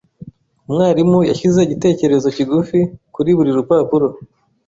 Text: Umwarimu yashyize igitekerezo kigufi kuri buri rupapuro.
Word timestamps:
Umwarimu 0.67 1.19
yashyize 1.29 1.59
igitekerezo 1.63 2.27
kigufi 2.35 2.79
kuri 3.13 3.31
buri 3.37 3.51
rupapuro. 3.57 4.07